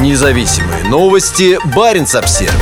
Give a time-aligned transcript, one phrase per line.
[0.00, 1.58] Независимые новости.
[1.76, 2.54] Барин обсерва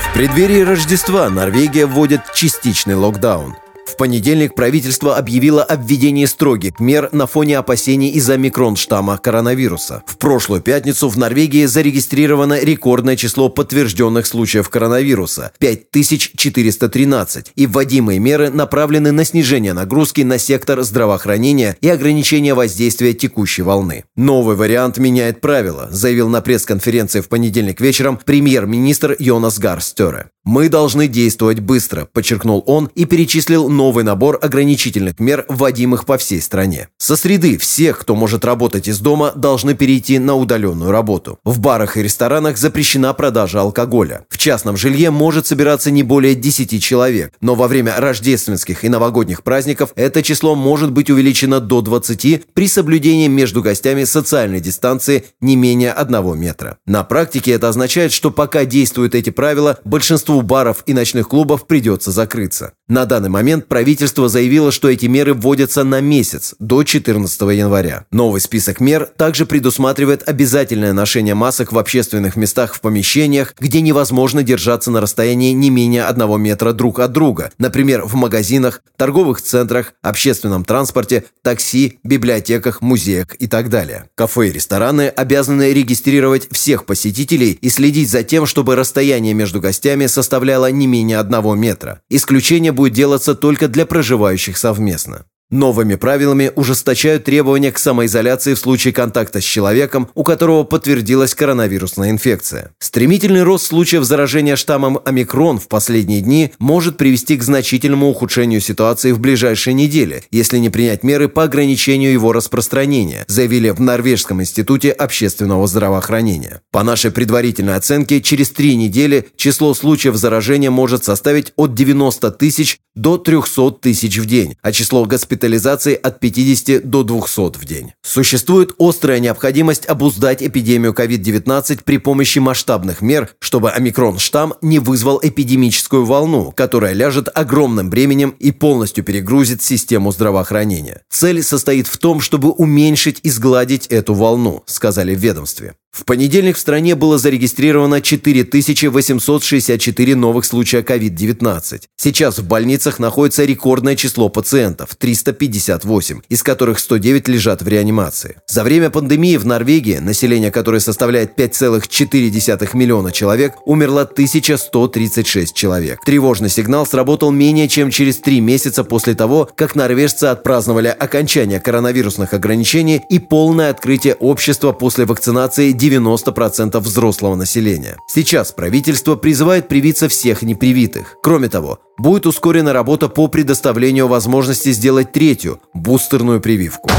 [0.00, 7.08] В преддверии Рождества Норвегия вводит частичный локдаун– в понедельник правительство объявило о введении строгих мер
[7.12, 10.02] на фоне опасений из-за микрон-штамма коронавируса.
[10.06, 18.50] В прошлую пятницу в Норвегии зарегистрировано рекордное число подтвержденных случаев коронавируса– 5413, и вводимые меры
[18.50, 24.04] направлены на снижение нагрузки на сектор здравоохранения и ограничение воздействия текущей волны.
[24.16, 30.30] Новый вариант меняет правила, заявил на пресс-конференции в понедельник вечером премьер-министр Йонас Гарстере.
[30.46, 36.40] «Мы должны действовать быстро»,– подчеркнул он и перечислил новый набор ограничительных мер, вводимых по всей
[36.40, 36.86] стране.
[36.98, 41.40] Со среды всех, кто может работать из дома, должны перейти на удаленную работу.
[41.42, 44.24] В барах и ресторанах запрещена продажа алкоголя.
[44.28, 49.42] В частном жилье может собираться не более 10 человек, но во время рождественских и новогодних
[49.42, 55.56] праздников это число может быть увеличено до 20 при соблюдении между гостями социальной дистанции не
[55.56, 56.78] менее 1 метра.
[56.86, 61.66] На практике это означает, что пока действуют эти правила, большинство большинству баров и ночных клубов
[61.66, 62.72] придется закрыться.
[62.88, 68.04] На данный момент правительство заявило, что эти меры вводятся на месяц, до 14 января.
[68.12, 74.42] Новый список мер также предусматривает обязательное ношение масок в общественных местах в помещениях, где невозможно
[74.42, 79.94] держаться на расстоянии не менее одного метра друг от друга, например, в магазинах, торговых центрах,
[80.02, 84.04] общественном транспорте, такси, библиотеках, музеях и так далее.
[84.14, 90.06] Кафе и рестораны обязаны регистрировать всех посетителей и следить за тем, чтобы расстояние между гостями
[90.06, 92.00] составляло составляла не менее одного метра.
[92.10, 95.24] Исключение будет делаться только для проживающих совместно.
[95.50, 102.10] Новыми правилами ужесточают требования к самоизоляции в случае контакта с человеком, у которого подтвердилась коронавирусная
[102.10, 102.72] инфекция.
[102.80, 109.12] Стремительный рост случаев заражения штаммом омикрон в последние дни может привести к значительному ухудшению ситуации
[109.12, 114.90] в ближайшие недели, если не принять меры по ограничению его распространения, заявили в Норвежском институте
[114.90, 116.60] общественного здравоохранения.
[116.72, 122.80] По нашей предварительной оценке, через три недели число случаев заражения может составить от 90 тысяч
[122.96, 127.92] до 300 тысяч в день, а число госпитализаций госпитализаций от 50 до 200 в день.
[128.02, 136.06] Существует острая необходимость обуздать эпидемию COVID-19 при помощи масштабных мер, чтобы омикрон-штамм не вызвал эпидемическую
[136.06, 141.02] волну, которая ляжет огромным бременем и полностью перегрузит систему здравоохранения.
[141.10, 145.74] Цель состоит в том, чтобы уменьшить и сгладить эту волну, сказали в ведомстве.
[145.96, 151.84] В понедельник в стране было зарегистрировано 4864 новых случая COVID-19.
[151.96, 158.36] Сейчас в больницах находится рекордное число пациентов– 358, из которых 109 лежат в реанимации.
[158.46, 166.00] За время пандемии в Норвегии, население которой составляет 5,4 миллиона человек, умерло 1136 человек.
[166.04, 172.34] Тревожный сигнал сработал менее чем через три месяца после того, как норвежцы отпраздновали окончание коронавирусных
[172.34, 177.96] ограничений и полное открытие общества после вакцинации 90% взрослого населения.
[178.06, 181.16] Сейчас правительство призывает привиться всех непривитых.
[181.22, 186.90] Кроме того, будет ускорена работа по предоставлению возможности сделать третью– бустерную прививку.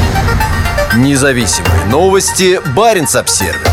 [0.96, 2.60] Независимые новости.
[2.74, 3.68] Барин обсервис